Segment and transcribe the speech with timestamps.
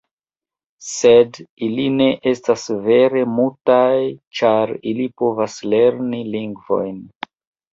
[0.85, 3.99] Sed ili ne estas vere mutaj,
[4.41, 6.99] ĉar ili povas lerni lingvojn.